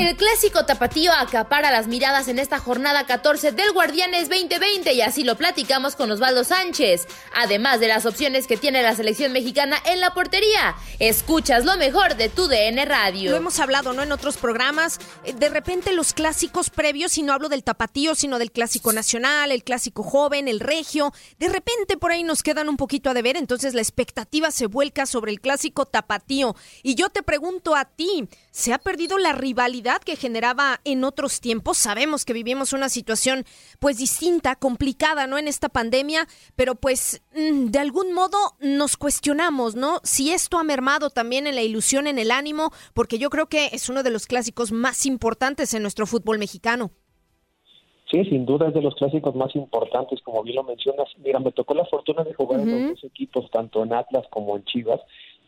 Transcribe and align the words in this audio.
El 0.00 0.16
clásico 0.16 0.64
tapatío 0.64 1.12
acapara 1.12 1.70
las 1.70 1.86
miradas 1.86 2.26
en 2.28 2.38
esta 2.38 2.58
jornada 2.58 3.04
14 3.04 3.52
del 3.52 3.70
Guardianes 3.72 4.30
2020 4.30 4.94
y 4.94 5.02
así 5.02 5.24
lo 5.24 5.36
platicamos 5.36 5.94
con 5.94 6.10
Osvaldo 6.10 6.42
Sánchez, 6.42 7.06
además 7.36 7.80
de 7.80 7.88
las 7.88 8.06
opciones 8.06 8.46
que 8.46 8.56
tiene 8.56 8.82
la 8.82 8.96
selección 8.96 9.30
mexicana 9.32 9.76
en 9.84 10.00
la 10.00 10.14
portería. 10.14 10.74
Escuchas 11.00 11.66
lo 11.66 11.76
mejor 11.76 12.16
de 12.16 12.30
tu 12.30 12.48
DN 12.48 12.82
Radio. 12.86 13.32
Lo 13.32 13.36
hemos 13.36 13.60
hablado, 13.60 13.92
¿no? 13.92 14.02
En 14.02 14.10
otros 14.10 14.38
programas, 14.38 14.98
eh, 15.22 15.34
de 15.34 15.50
repente 15.50 15.92
los 15.92 16.14
clásicos 16.14 16.70
previos, 16.70 17.18
y 17.18 17.22
no 17.22 17.34
hablo 17.34 17.50
del 17.50 17.62
tapatío, 17.62 18.14
sino 18.14 18.38
del 18.38 18.52
clásico 18.52 18.94
nacional, 18.94 19.52
el 19.52 19.64
clásico 19.64 20.02
joven, 20.02 20.48
el 20.48 20.60
regio, 20.60 21.12
de 21.38 21.50
repente 21.50 21.98
por 21.98 22.10
ahí 22.10 22.24
nos 22.24 22.42
quedan 22.42 22.70
un 22.70 22.78
poquito 22.78 23.10
a 23.10 23.14
deber, 23.14 23.36
entonces 23.36 23.74
la 23.74 23.82
expectativa 23.82 24.50
se 24.50 24.66
vuelca 24.66 25.04
sobre 25.04 25.30
el 25.30 25.42
clásico 25.42 25.84
tapatío. 25.84 26.56
Y 26.82 26.94
yo 26.94 27.10
te 27.10 27.22
pregunto 27.22 27.76
a 27.76 27.84
ti, 27.84 28.26
¿se 28.50 28.72
ha 28.72 28.78
perdido 28.78 29.18
la 29.18 29.34
rivalidad? 29.34 29.89
Que 29.98 30.16
generaba 30.16 30.80
en 30.84 31.04
otros 31.04 31.40
tiempos. 31.40 31.78
Sabemos 31.78 32.24
que 32.24 32.32
vivimos 32.32 32.72
una 32.72 32.88
situación 32.88 33.44
pues 33.80 33.98
distinta, 33.98 34.56
complicada, 34.56 35.26
¿no? 35.26 35.38
En 35.38 35.48
esta 35.48 35.68
pandemia, 35.68 36.26
pero 36.54 36.76
pues 36.76 37.22
mm, 37.34 37.66
de 37.66 37.78
algún 37.78 38.12
modo 38.12 38.38
nos 38.60 38.96
cuestionamos, 38.96 39.74
¿no? 39.74 39.98
Si 40.04 40.30
esto 40.30 40.58
ha 40.58 40.64
mermado 40.64 41.10
también 41.10 41.46
en 41.46 41.54
la 41.54 41.62
ilusión, 41.62 42.06
en 42.06 42.18
el 42.18 42.30
ánimo, 42.30 42.70
porque 42.94 43.18
yo 43.18 43.30
creo 43.30 43.46
que 43.46 43.70
es 43.72 43.88
uno 43.88 44.02
de 44.02 44.10
los 44.10 44.26
clásicos 44.26 44.70
más 44.70 45.06
importantes 45.06 45.74
en 45.74 45.82
nuestro 45.82 46.06
fútbol 46.06 46.38
mexicano. 46.38 46.92
Sí, 48.10 48.24
sin 48.24 48.44
duda 48.44 48.68
es 48.68 48.74
de 48.74 48.82
los 48.82 48.96
clásicos 48.96 49.36
más 49.36 49.54
importantes, 49.54 50.20
como 50.22 50.42
bien 50.42 50.56
lo 50.56 50.64
mencionas. 50.64 51.08
Mira, 51.18 51.38
me 51.38 51.52
tocó 51.52 51.74
la 51.74 51.84
fortuna 51.84 52.24
de 52.24 52.34
jugar 52.34 52.60
en 52.60 52.70
los 52.70 52.90
dos 52.90 53.04
equipos, 53.04 53.48
tanto 53.52 53.84
en 53.84 53.92
Atlas 53.92 54.26
como 54.30 54.56
en 54.56 54.64
Chivas, 54.64 55.00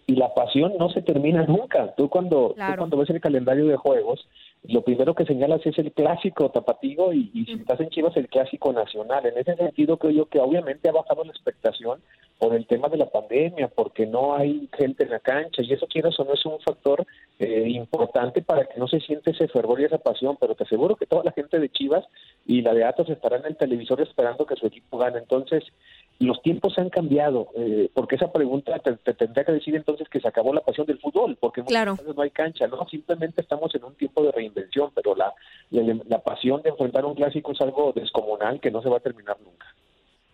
y 0.07 0.17
la 0.17 0.35
pasión 0.35 0.73
no 0.79 0.91
se 0.91 1.03
termina 1.03 1.45
nunca. 1.45 1.95
Tú 1.95 2.09
cuando, 2.09 2.55
cuando 2.57 2.97
ves 2.97 3.11
el 3.11 3.21
calendario 3.21 3.67
de 3.67 3.77
juegos, 3.77 4.27
lo 4.65 4.83
primero 4.83 5.15
que 5.15 5.25
señalas 5.25 5.65
es 5.67 5.79
el 5.79 5.93
clásico 5.93 6.51
tapatío 6.51 7.13
y, 7.13 7.31
y 7.35 7.45
si 7.47 7.53
estás 7.53 7.81
en 7.81 7.91
Chivas 7.91 8.17
el 8.17 8.29
clásico 8.29 8.73
nacional. 8.73 9.27
En 9.27 9.39
ese 9.39 9.57
sentido 9.57 9.97
creo 9.97 10.13
yo 10.13 10.27
que 10.27 10.39
obviamente 10.39 10.89
ha 10.89 10.93
bajado 10.93 11.25
la 11.25 11.31
expectación 11.31 12.01
por 12.43 12.57
el 12.57 12.67
tema 12.67 12.89
de 12.89 12.97
la 12.97 13.07
pandemia, 13.07 13.69
porque 13.69 14.05
no 14.05 14.35
hay 14.35 14.69
gente 14.77 15.05
en 15.05 15.11
la 15.11 15.21
cancha 15.21 15.63
y 15.63 15.73
eso 15.73 15.87
quieras 15.87 16.19
o 16.19 16.25
no 16.25 16.35
es 16.35 16.45
un 16.45 16.59
factor 16.59 17.07
eh, 17.39 17.69
importante 17.69 18.43
para 18.43 18.65
que 18.65 18.81
no 18.81 18.89
se 18.89 18.99
siente 18.99 19.31
ese 19.31 19.47
fervor 19.47 19.81
y 19.81 19.85
esa 19.85 19.99
pasión, 19.99 20.37
pero 20.41 20.57
te 20.57 20.65
aseguro 20.65 20.97
que 20.97 21.07
toda 21.07 21.23
la 21.23 21.31
gente 21.31 21.61
de 21.61 21.69
Chivas 21.69 22.05
y 22.45 22.63
la 22.63 22.75
de 22.75 22.83
Atos 22.83 23.09
estarán 23.11 23.43
en 23.43 23.53
el 23.53 23.57
televisor 23.57 24.01
esperando 24.01 24.45
que 24.45 24.57
su 24.57 24.67
equipo 24.67 24.99
gane. 24.99 25.19
Entonces, 25.19 25.63
los 26.19 26.43
tiempos 26.43 26.77
han 26.79 26.91
cambiado, 26.91 27.47
eh, 27.55 27.89
porque 27.95 28.17
esa 28.17 28.33
pregunta 28.33 28.77
te, 28.81 29.15
tendría 29.15 29.45
que 29.45 29.53
decir 29.53 29.77
entonces 29.77 30.09
que 30.09 30.19
se 30.19 30.27
acabó 30.27 30.53
la 30.53 30.63
pasión 30.63 30.85
del 30.89 30.99
fútbol, 30.99 31.37
porque 31.39 31.63
muchas 31.63 31.97
veces 31.97 32.17
no 32.17 32.23
hay 32.23 32.31
cancha, 32.31 32.67
no, 32.67 32.89
simplemente 32.89 33.41
estamos 33.41 33.73
en 33.77 33.85
un 33.85 33.95
tiempo 33.95 34.21
de 34.25 34.33
reinvención, 34.33 34.91
pero 34.97 35.15
la, 35.15 35.33
la, 35.71 36.19
pasión 36.19 36.61
de 36.63 36.71
enfrentar 36.71 37.05
un 37.05 37.15
clásico 37.15 37.53
es 37.53 37.61
algo 37.61 37.93
descomunal 37.95 38.59
que 38.59 38.73
no 38.73 38.83
se 38.83 38.89
va 38.89 38.97
a 38.97 39.01
terminar 39.01 39.37
nunca. 39.45 39.73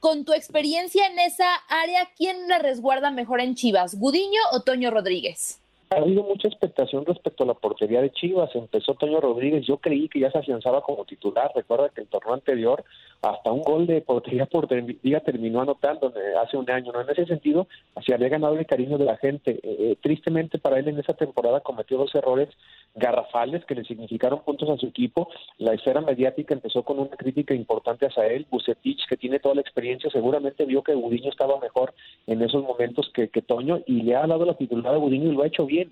Con 0.00 0.24
tu 0.24 0.32
experiencia 0.32 1.08
en 1.08 1.18
esa 1.18 1.52
área, 1.68 2.08
¿quién 2.16 2.46
la 2.46 2.60
resguarda 2.60 3.10
mejor 3.10 3.40
en 3.40 3.56
Chivas, 3.56 3.96
Gudiño 3.96 4.40
o 4.52 4.60
Toño 4.60 4.92
Rodríguez? 4.92 5.60
Ha 5.90 5.96
habido 5.96 6.22
mucha 6.22 6.48
expectación 6.48 7.06
respecto 7.06 7.44
a 7.44 7.46
la 7.46 7.54
portería 7.54 8.02
de 8.02 8.10
Chivas. 8.10 8.54
Empezó 8.54 8.94
Toño 8.94 9.20
Rodríguez. 9.20 9.66
Yo 9.66 9.78
creí 9.78 10.08
que 10.08 10.20
ya 10.20 10.30
se 10.30 10.38
afianzaba 10.38 10.82
como 10.82 11.06
titular. 11.06 11.50
Recuerda 11.54 11.88
que 11.88 12.02
el 12.02 12.08
torneo 12.08 12.34
anterior 12.34 12.84
hasta 13.22 13.50
un 13.50 13.62
gol 13.62 13.86
de 13.86 14.02
portería 14.02 14.46
por 14.46 14.68
día 15.02 15.20
terminó 15.20 15.62
anotando 15.62 16.08
eh, 16.08 16.36
hace 16.42 16.58
un 16.58 16.70
año. 16.70 16.92
¿no? 16.92 17.00
En 17.00 17.08
ese 17.08 17.24
sentido, 17.24 17.68
se 18.06 18.12
había 18.12 18.28
ganado 18.28 18.58
el 18.58 18.66
cariño 18.66 18.98
de 18.98 19.06
la 19.06 19.16
gente. 19.16 19.52
Eh, 19.52 19.60
eh, 19.62 19.96
tristemente 20.02 20.58
para 20.58 20.78
él 20.78 20.88
en 20.88 20.98
esa 20.98 21.14
temporada 21.14 21.60
cometió 21.60 21.96
dos 21.96 22.14
errores 22.14 22.50
garrafales 22.94 23.64
que 23.64 23.74
le 23.74 23.84
significaron 23.84 24.42
puntos 24.44 24.68
a 24.68 24.76
su 24.76 24.86
equipo. 24.86 25.30
La 25.56 25.72
esfera 25.72 26.02
mediática 26.02 26.52
empezó 26.52 26.82
con 26.82 26.98
una 26.98 27.16
crítica 27.16 27.54
importante 27.54 28.06
hacia 28.06 28.26
él. 28.26 28.46
Bucetich, 28.50 29.06
que 29.08 29.16
tiene 29.16 29.40
toda 29.40 29.54
la 29.54 29.62
experiencia, 29.62 30.10
seguramente 30.10 30.66
vio 30.66 30.82
que 30.82 30.94
Budiño 30.94 31.30
estaba 31.30 31.58
mejor 31.58 31.94
en 32.28 32.42
esos 32.42 32.62
momentos 32.62 33.10
que, 33.12 33.28
que 33.28 33.42
Toño 33.42 33.80
y 33.86 34.02
le 34.02 34.14
ha 34.14 34.26
dado 34.26 34.44
la 34.44 34.54
titular 34.54 34.94
a 34.94 34.98
Budiño 34.98 35.32
y 35.32 35.34
lo 35.34 35.42
ha 35.42 35.46
hecho 35.46 35.66
bien. 35.66 35.90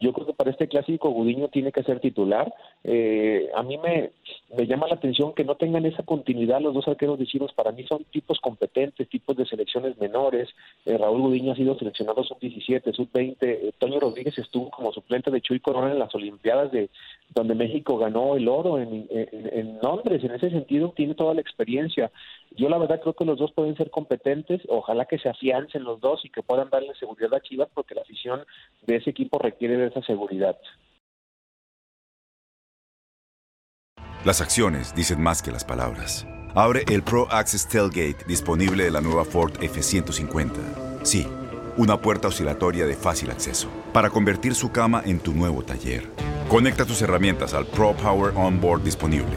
Yo 0.00 0.12
creo 0.12 0.26
que 0.26 0.32
para 0.32 0.50
este 0.50 0.68
clásico 0.68 1.10
Gudiño 1.10 1.48
tiene 1.48 1.72
que 1.72 1.82
ser 1.82 1.98
titular. 1.98 2.52
Eh, 2.84 3.48
a 3.54 3.62
mí 3.64 3.78
me, 3.78 4.10
me 4.56 4.66
llama 4.66 4.86
la 4.86 4.94
atención 4.94 5.34
que 5.34 5.44
no 5.44 5.56
tengan 5.56 5.86
esa 5.86 6.04
continuidad 6.04 6.60
los 6.60 6.74
dos 6.74 6.86
arqueros 6.86 7.18
de 7.18 7.26
Chivas. 7.26 7.52
Para 7.52 7.72
mí 7.72 7.84
son 7.84 8.04
tipos 8.04 8.38
competentes, 8.38 9.08
tipos 9.08 9.36
de 9.36 9.46
selecciones 9.46 9.98
menores. 9.98 10.48
Eh, 10.86 10.96
Raúl 10.96 11.22
Gudiño 11.22 11.52
ha 11.52 11.56
sido 11.56 11.76
seleccionado 11.76 12.22
sub-17, 12.22 12.94
sub-20. 12.94 13.36
Eh, 13.40 13.72
Toño 13.78 13.98
Rodríguez 13.98 14.38
estuvo 14.38 14.70
como 14.70 14.92
suplente 14.92 15.32
de 15.32 15.40
Chuy 15.40 15.58
Corona 15.58 15.90
en 15.90 15.98
las 15.98 16.14
Olimpiadas 16.14 16.70
de 16.70 16.90
donde 17.34 17.56
México 17.56 17.98
ganó 17.98 18.36
el 18.36 18.46
oro 18.46 18.78
en, 18.78 19.06
en, 19.10 19.28
en 19.52 19.78
Londres. 19.82 20.22
En 20.22 20.30
ese 20.30 20.50
sentido 20.50 20.92
tiene 20.94 21.14
toda 21.14 21.34
la 21.34 21.40
experiencia. 21.40 22.12
Yo 22.56 22.68
la 22.68 22.78
verdad 22.78 23.00
creo 23.00 23.14
que 23.14 23.24
los 23.24 23.38
dos 23.38 23.52
pueden 23.52 23.76
ser 23.76 23.90
competentes. 23.90 24.60
Ojalá 24.68 25.06
que 25.06 25.18
se 25.18 25.28
afiancen 25.28 25.84
los 25.84 26.00
dos 26.00 26.24
y 26.24 26.30
que 26.30 26.42
puedan 26.42 26.70
darle 26.70 26.94
seguridad 26.94 27.34
a 27.34 27.40
Chivas 27.40 27.68
porque 27.72 27.94
la 27.94 28.02
afición 28.02 28.44
de 28.86 28.96
ese 28.96 29.10
equipo 29.10 29.38
requiere 29.38 29.76
de 29.76 29.86
esa 29.86 30.02
seguridad. 30.02 30.58
Las 34.24 34.40
acciones 34.40 34.94
dicen 34.94 35.22
más 35.22 35.42
que 35.42 35.52
las 35.52 35.64
palabras. 35.64 36.26
Abre 36.54 36.82
el 36.88 37.02
Pro 37.02 37.28
Access 37.30 37.68
Tailgate 37.68 38.24
disponible 38.26 38.84
de 38.84 38.90
la 38.90 39.00
nueva 39.00 39.24
Ford 39.24 39.52
F150. 39.60 41.04
Sí, 41.04 41.26
una 41.76 42.00
puerta 42.00 42.28
oscilatoria 42.28 42.86
de 42.86 42.94
fácil 42.94 43.30
acceso 43.30 43.68
para 43.92 44.10
convertir 44.10 44.54
su 44.54 44.72
cama 44.72 45.02
en 45.04 45.20
tu 45.20 45.32
nuevo 45.32 45.62
taller. 45.62 46.08
Conecta 46.48 46.84
tus 46.84 47.00
herramientas 47.02 47.54
al 47.54 47.66
Pro 47.66 47.94
Power 47.94 48.32
Onboard 48.36 48.82
disponible 48.82 49.36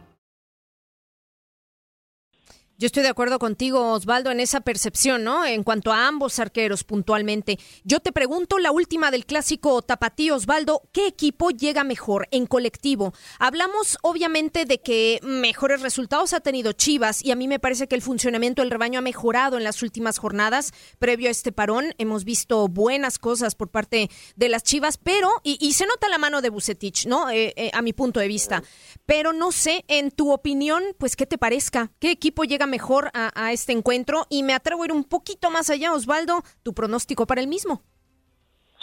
Yo 2.81 2.87
estoy 2.87 3.03
de 3.03 3.09
acuerdo 3.09 3.37
contigo, 3.37 3.91
Osvaldo, 3.91 4.31
en 4.31 4.39
esa 4.39 4.61
percepción, 4.61 5.23
¿no? 5.23 5.45
En 5.45 5.61
cuanto 5.61 5.93
a 5.93 6.07
ambos 6.07 6.39
arqueros 6.39 6.83
puntualmente. 6.83 7.59
Yo 7.83 7.99
te 7.99 8.11
pregunto, 8.11 8.57
la 8.57 8.71
última 8.71 9.11
del 9.11 9.27
clásico 9.27 9.83
Tapatío, 9.83 10.35
Osvaldo, 10.35 10.81
¿qué 10.91 11.05
equipo 11.05 11.51
llega 11.51 11.83
mejor 11.83 12.27
en 12.31 12.47
colectivo? 12.47 13.13
Hablamos, 13.37 13.99
obviamente, 14.01 14.65
de 14.65 14.79
que 14.79 15.19
mejores 15.21 15.81
resultados 15.81 16.33
ha 16.33 16.39
tenido 16.39 16.71
Chivas 16.71 17.23
y 17.23 17.29
a 17.29 17.35
mí 17.35 17.47
me 17.47 17.59
parece 17.59 17.87
que 17.87 17.93
el 17.93 18.01
funcionamiento 18.01 18.63
del 18.63 18.71
rebaño 18.71 18.97
ha 18.97 19.03
mejorado 19.03 19.57
en 19.59 19.63
las 19.63 19.83
últimas 19.83 20.17
jornadas. 20.17 20.73
Previo 20.97 21.27
a 21.27 21.31
este 21.31 21.51
parón, 21.51 21.93
hemos 21.99 22.23
visto 22.23 22.67
buenas 22.67 23.19
cosas 23.19 23.53
por 23.53 23.69
parte 23.69 24.09
de 24.35 24.49
las 24.49 24.63
Chivas, 24.63 24.97
pero, 24.97 25.29
y, 25.43 25.71
se 25.73 25.85
nota 25.85 26.09
la 26.09 26.17
mano 26.17 26.41
de 26.41 26.49
Bucetich, 26.49 27.05
¿no? 27.05 27.29
Eh, 27.29 27.53
eh, 27.57 27.69
a 27.75 27.83
mi 27.83 27.93
punto 27.93 28.19
de 28.19 28.27
vista. 28.27 28.63
Pero 29.05 29.33
no 29.33 29.51
sé, 29.51 29.85
en 29.87 30.09
tu 30.09 30.31
opinión, 30.31 30.81
pues, 30.97 31.15
¿qué 31.15 31.27
te 31.27 31.37
parezca? 31.37 31.91
¿Qué 31.99 32.09
equipo 32.09 32.43
llega 32.43 32.65
mejor 32.65 32.70
a, 33.13 33.51
este 33.51 33.73
encuentro 33.73 34.25
y 34.29 34.43
me 34.43 34.53
atrevo 34.53 34.83
a 34.83 34.85
ir 34.85 34.91
un 34.91 35.03
poquito 35.03 35.49
más 35.49 35.69
allá, 35.69 35.93
Osvaldo, 35.93 36.43
tu 36.63 36.73
pronóstico 36.73 37.25
para 37.25 37.41
el 37.41 37.47
mismo. 37.47 37.81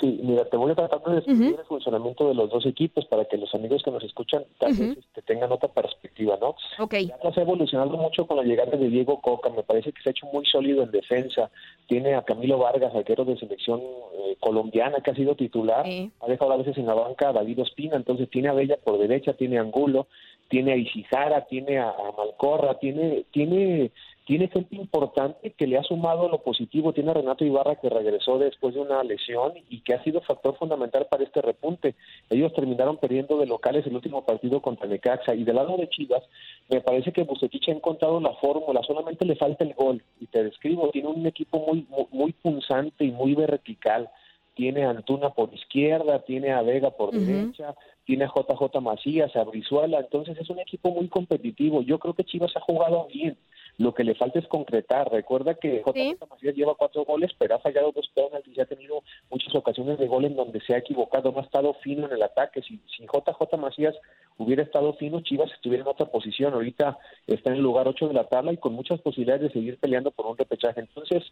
Sí, 0.01 0.21
mira, 0.23 0.45
te 0.45 0.57
voy 0.57 0.71
a 0.71 0.77
tratar 0.77 1.03
de 1.03 1.17
describir 1.17 1.57
el 1.59 1.67
funcionamiento 1.67 2.29
de 2.29 2.35
los 2.35 2.49
dos 2.51 2.65
equipos 2.67 3.05
para 3.07 3.25
que 3.25 3.37
los 3.37 3.53
amigos 3.53 3.83
que 3.83 3.91
nos 3.91 4.05
escuchan 4.05 4.45
también 4.61 4.97
este, 4.97 5.23
tengan 5.23 5.51
otra 5.51 5.69
perspectiva, 5.69 6.39
¿no? 6.41 6.55
Ok. 6.79 6.95
Ya 6.95 7.19
ha 7.25 7.41
evolucionado 7.41 7.97
mucho 7.97 8.25
con 8.25 8.37
la 8.37 8.45
llegada 8.45 8.77
de 8.77 8.89
Diego 8.89 9.21
Coca, 9.21 9.51
me 9.51 9.65
parece 9.65 9.93
que 9.93 10.01
se 10.01 10.11
ha 10.11 10.13
hecho 10.13 10.27
muy 10.27 10.47
sólido 10.47 10.85
en 10.85 10.93
defensa. 10.93 11.51
Tiene 11.89 12.15
a 12.15 12.23
Camilo 12.23 12.59
Vargas, 12.59 12.95
arquero 12.95 13.25
de 13.25 13.39
selección 13.39 13.81
eh, 13.81 14.37
colombiana 14.39 15.01
que 15.01 15.11
ha 15.11 15.17
sido 15.17 15.35
titular, 15.35 15.85
ha 15.85 16.27
dejado 16.29 16.53
a 16.53 16.59
veces 16.59 16.79
en 16.79 16.87
la 16.87 16.95
banca 16.95 17.31
a 17.31 17.33
David 17.33 17.63
Ospina, 17.63 17.97
entonces 17.97 18.31
tiene 18.31 18.51
a 18.51 18.53
Bella 18.53 18.77
por 18.77 18.99
derecha, 18.99 19.33
tiene 19.33 19.59
a 19.59 19.63
Angulo, 19.63 20.07
tiene 20.49 20.73
a 20.73 20.77
Isizara, 20.77 21.47
tiene 21.47 21.79
a, 21.79 21.95
Malcorra, 22.17 22.79
tiene, 22.79 23.25
tiene, 23.31 23.93
tiene 24.25 24.49
gente 24.49 24.77
importante 24.77 25.53
que 25.53 25.67
le 25.67 25.79
ha 25.79 25.83
sumado 25.83 26.29
lo 26.29 26.43
positivo, 26.43 26.93
tiene 26.93 27.11
a 27.11 27.15
Renato 27.15 27.45
Ibarra 27.45 27.77
que 27.77 27.89
regresó 27.89 28.39
después 28.39 28.75
de 28.75 28.81
una 28.81 29.03
lesión 29.05 29.53
y 29.69 29.81
que 29.81 29.95
ha 29.95 30.03
sido 30.03 30.21
factor 30.23 30.57
fundamental 30.57 31.07
para 31.11 31.25
este 31.25 31.43
repunte. 31.43 31.95
Ellos 32.31 32.53
terminaron 32.55 32.97
perdiendo 32.97 33.39
de 33.39 33.47
locales 33.47 33.87
el 33.87 33.95
último 33.95 34.25
partido 34.25 34.61
contra 34.61 34.89
Necaxa. 34.89 35.35
Y 35.35 35.45
del 35.45 35.57
lado 35.57 35.77
de 35.77 35.89
Chivas 35.89 36.23
me 36.69 36.81
parece 36.81 37.13
que 37.13 37.25
Bucetich 37.25 37.69
ha 37.69 37.73
encontrado 37.73 38.21
la 38.21 38.33
fórmula, 38.35 38.83
solamente 38.83 39.25
le 39.25 39.37
falta 39.37 39.65
el 39.65 39.75
gol. 39.75 40.03
Y 40.21 40.27
te 40.27 40.45
describo, 40.45 40.91
tiene 40.91 41.09
un 41.09 41.27
equipo 41.27 41.59
muy, 41.59 41.87
muy, 41.91 42.07
muy 42.11 42.33
punzante 42.33 43.05
y 43.05 43.11
muy 43.11 43.35
vertical 43.35 44.11
tiene 44.59 44.85
a 44.85 44.91
Antuna 44.91 45.31
por 45.31 45.55
izquierda, 45.55 46.19
tiene 46.25 46.51
a 46.51 46.63
Vega 46.63 46.91
por 46.91 47.13
derecha, 47.13 47.77
tiene 48.05 48.25
a 48.25 48.33
JJ 48.35 48.81
Macías, 48.81 49.37
a 49.37 49.45
Brizuela, 49.45 50.01
entonces 50.01 50.37
es 50.37 50.51
un 50.51 50.59
equipo 50.59 50.91
muy 50.91 51.07
competitivo. 51.07 51.81
Yo 51.83 52.01
creo 52.01 52.15
que 52.15 52.25
Chivas 52.25 52.57
ha 52.57 52.61
jugado 52.61 53.07
bien. 53.07 53.39
Lo 53.77 53.95
que 53.95 54.03
le 54.03 54.17
falta 54.17 54.41
es 54.41 54.49
concretar. 54.49 55.13
Recuerda 55.13 55.55
que 55.55 55.81
JJ 55.87 56.29
Macías 56.29 56.57
lleva 56.57 56.75
cuatro 56.75 57.05
goles, 57.05 57.31
pero 57.39 57.55
ha 57.55 57.61
fallado 57.61 57.93
dos 57.93 58.11
penaltis 58.13 58.57
y 58.57 58.61
ha 58.61 58.67
tenido 58.67 59.05
muchas 59.31 59.55
ocasiones 59.55 59.97
de 59.97 60.09
gol 60.09 60.25
en 60.25 60.35
donde 60.35 60.61
se 60.63 60.75
ha 60.75 60.79
equivocado, 60.79 61.31
no 61.31 61.39
ha 61.39 61.45
estado 61.45 61.75
fino 61.75 62.09
en 62.09 62.13
el 62.15 62.23
ataque. 62.25 62.61
Si, 62.63 62.81
si 62.97 63.05
JJ 63.05 63.57
Macías 63.59 63.95
hubiera 64.39 64.63
estado 64.63 64.95
fino, 64.95 65.21
Chivas 65.21 65.53
estuviera 65.53 65.83
en 65.83 65.89
otra 65.89 66.07
posición. 66.07 66.55
Ahorita 66.55 66.99
está 67.27 67.51
en 67.51 67.57
el 67.57 67.63
lugar 67.63 67.89
8 67.89 68.09
de 68.09 68.15
la 68.15 68.29
tabla 68.29 68.53
y 68.53 68.57
con 68.57 68.73
muchas 68.73 69.01
posibilidades 69.01 69.43
de 69.43 69.51
seguir 69.53 69.79
peleando 69.79 70.11
por 70.11 70.27
un 70.27 70.39
repechaje. 70.39 70.81
Entonces, 70.81 71.25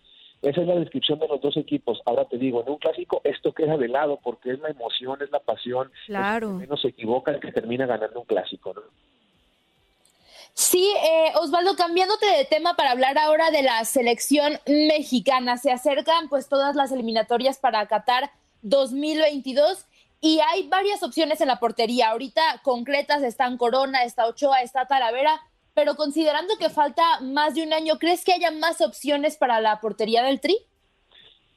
esa 0.42 0.60
es 0.60 0.66
la 0.66 0.74
descripción 0.74 1.18
de 1.18 1.28
los 1.28 1.40
dos 1.40 1.56
equipos. 1.56 2.02
Ahora 2.04 2.26
te 2.26 2.36
digo, 2.36 2.62
en 2.62 2.70
un 2.70 2.78
clásico 2.78 3.20
esto 3.24 3.52
queda 3.52 3.76
de 3.76 3.88
lado 3.88 4.18
porque 4.22 4.52
es 4.52 4.58
la 4.58 4.68
emoción, 4.68 5.22
es 5.22 5.30
la 5.30 5.40
pasión. 5.40 5.90
Claro. 6.06 6.48
Es 6.48 6.52
el 6.52 6.58
que 6.58 6.66
menos 6.66 6.82
se 6.82 6.88
equivoca 6.88 7.30
el 7.30 7.40
que 7.40 7.52
termina 7.52 7.86
ganando 7.86 8.20
un 8.20 8.26
clásico, 8.26 8.74
¿no? 8.74 8.82
Sí, 10.58 10.90
eh, 11.04 11.32
Osvaldo, 11.34 11.76
cambiándote 11.76 12.24
de 12.24 12.46
tema 12.46 12.76
para 12.76 12.90
hablar 12.90 13.18
ahora 13.18 13.50
de 13.50 13.62
la 13.62 13.84
selección 13.84 14.58
mexicana. 14.66 15.58
Se 15.58 15.70
acercan 15.70 16.30
pues 16.30 16.48
todas 16.48 16.74
las 16.74 16.90
eliminatorias 16.92 17.58
para 17.58 17.86
Qatar 17.86 18.30
2022 18.62 19.84
y 20.26 20.40
hay 20.40 20.66
varias 20.66 21.04
opciones 21.04 21.40
en 21.40 21.46
la 21.46 21.60
portería. 21.60 22.10
Ahorita 22.10 22.42
concretas 22.64 23.22
están 23.22 23.56
Corona, 23.56 24.02
está 24.02 24.26
Ochoa, 24.26 24.60
está 24.60 24.84
Talavera, 24.86 25.40
pero 25.72 25.94
considerando 25.94 26.54
que 26.58 26.68
falta 26.68 27.20
más 27.20 27.54
de 27.54 27.62
un 27.62 27.72
año, 27.72 27.94
¿crees 28.00 28.24
que 28.24 28.32
haya 28.32 28.50
más 28.50 28.80
opciones 28.80 29.36
para 29.36 29.60
la 29.60 29.78
portería 29.80 30.24
del 30.24 30.40
Tri? 30.40 30.56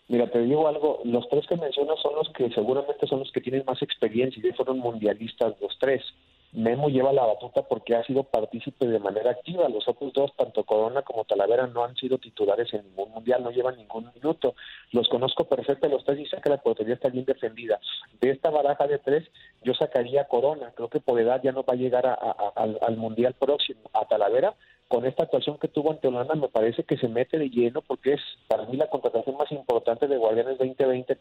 Mira, 0.08 0.30
te 0.30 0.42
digo 0.42 0.68
algo, 0.68 1.02
los 1.04 1.28
tres 1.30 1.48
que 1.48 1.56
mencionas 1.56 2.00
son 2.00 2.14
los 2.14 2.30
que 2.30 2.52
seguramente 2.52 3.08
son 3.08 3.20
los 3.20 3.32
que 3.32 3.42
tienen 3.42 3.64
más 3.66 3.82
experiencia 3.82 4.40
y 4.48 4.54
fueron 4.54 4.78
mundialistas 4.78 5.56
los 5.60 5.76
tres. 5.80 6.04
Memo 6.52 6.90
lleva 6.90 7.14
la 7.14 7.26
batuta 7.26 7.62
porque 7.64 7.96
ha 7.96 8.04
sido 8.04 8.24
partícipe 8.24 8.88
de 8.88 9.00
manera 9.00 9.32
activa. 9.32 9.70
Los 9.70 9.88
otros 9.88 10.14
dos, 10.14 10.36
tanto 10.36 10.64
Corona 10.64 11.04
como 11.04 11.26
Talavera, 11.26 11.68
no 11.68 11.84
han 11.84 11.96
sido 11.96 12.18
titulares 12.18 12.74
en 12.74 12.84
ningún 12.86 13.12
mundial, 13.12 13.44
no 13.44 13.52
llevan 13.52 13.78
ningún 13.78 14.10
minuto. 14.16 14.56
Los 14.92 15.08
conozco 15.10 15.46
perfecto 15.46 15.88
los 15.88 16.04
tres 16.04 16.20
y 16.20 16.26
sé 16.26 16.38
que 16.42 16.50
la 16.50 16.58
portería 16.58 16.96
está 16.96 17.10
bien 17.10 17.26
defendida. 17.26 17.80
De 18.20 18.32
esta 18.32 18.50
baraja 18.50 18.88
de 18.88 18.98
tres, 18.98 19.30
yo 19.64 19.74
sacaría 19.74 20.22
a 20.22 20.28
Corona. 20.28 20.72
Creo 20.76 20.90
que 20.90 21.00
por 21.00 21.20
edad 21.20 21.40
ya 21.44 21.52
no 21.52 21.64
va 21.64 21.74
a 21.74 21.78
llegar 21.78 22.08
al, 22.56 22.80
al 22.82 22.98
mundial 22.98 23.36
próximo. 23.36 23.82
A 23.94 24.06
Talavera 24.06 24.56
con 24.90 25.06
esta 25.06 25.24
actuación 25.24 25.60
que 25.60 25.68
tuvo 25.68 25.92
ante 25.92 26.08
Holanda 26.08 26.34
me 26.34 26.50
parece 26.50 26.84
que 26.84 26.98
se 26.98 27.08
mete 27.08 27.38
de 27.38 27.52
lleno 27.52 27.82
porque 27.84 28.14
es 28.14 28.22
para 28.48 28.66
mí 28.66 28.76
la 28.76 28.90
contratación 28.90 29.38
más 29.38 29.52
importante 29.52 30.08
de 30.08 30.18
Guardianes 30.18 30.58
2020, 30.58 31.16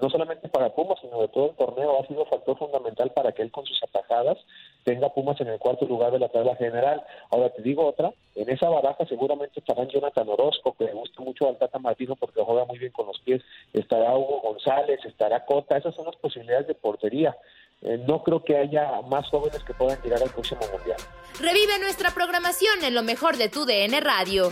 no 0.00 0.10
solamente 0.10 0.48
para 0.48 0.74
Pumas, 0.74 0.98
sino 1.00 1.20
de 1.20 1.28
todo 1.28 1.50
el 1.50 1.56
torneo, 1.56 2.00
ha 2.00 2.06
sido 2.08 2.26
factor 2.26 2.58
fundamental 2.58 3.12
para 3.12 3.30
que 3.30 3.42
él 3.42 3.52
con 3.52 3.64
sus 3.64 3.80
atajadas 3.84 4.38
tenga 4.84 5.08
Pumas 5.10 5.40
en 5.40 5.48
el 5.48 5.58
cuarto 5.58 5.86
lugar 5.86 6.12
de 6.12 6.18
la 6.18 6.28
tabla 6.28 6.56
general. 6.56 7.02
Ahora 7.30 7.50
te 7.50 7.62
digo 7.62 7.86
otra, 7.86 8.12
en 8.34 8.50
esa 8.50 8.68
baraja 8.68 9.06
seguramente 9.06 9.60
estarán 9.60 9.88
Jonathan 9.88 10.28
Orozco, 10.28 10.74
que 10.78 10.84
le 10.84 10.92
gusta 10.92 11.22
mucho 11.22 11.48
al 11.48 11.58
Tata 11.58 11.78
Martino 11.78 12.16
porque 12.16 12.42
juega 12.42 12.64
muy 12.64 12.78
bien 12.78 12.92
con 12.92 13.06
los 13.06 13.18
pies, 13.20 13.42
estará 13.72 14.16
Hugo 14.16 14.40
González, 14.40 15.00
estará 15.04 15.44
Cota, 15.44 15.76
esas 15.76 15.94
son 15.94 16.06
las 16.06 16.16
posibilidades 16.16 16.66
de 16.66 16.74
portería. 16.74 17.36
Eh, 17.82 17.98
no 18.06 18.22
creo 18.22 18.44
que 18.44 18.56
haya 18.56 19.00
más 19.02 19.28
jóvenes 19.28 19.62
que 19.64 19.74
puedan 19.74 20.00
llegar 20.02 20.22
al 20.22 20.30
próximo 20.30 20.60
mundial. 20.72 20.98
Revive 21.40 21.78
nuestra 21.80 22.10
programación 22.10 22.84
en 22.84 22.94
lo 22.94 23.02
mejor 23.02 23.36
de 23.36 23.48
tu 23.48 23.64
DN 23.64 24.00
Radio. 24.00 24.50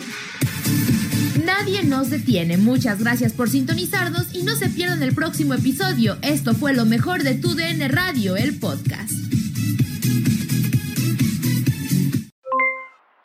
Nadie 1.44 1.84
nos 1.84 2.10
detiene. 2.10 2.56
Muchas 2.56 3.00
gracias 3.00 3.32
por 3.32 3.48
sintonizarnos 3.48 4.34
y 4.34 4.42
no 4.42 4.54
se 4.56 4.68
pierdan 4.68 5.02
el 5.02 5.14
próximo 5.14 5.54
episodio. 5.54 6.16
Esto 6.22 6.54
fue 6.54 6.74
lo 6.74 6.84
mejor 6.84 7.22
de 7.22 7.34
tu 7.34 7.54
DN 7.54 7.88
Radio, 7.88 8.36
el 8.36 8.58
podcast. 8.58 9.39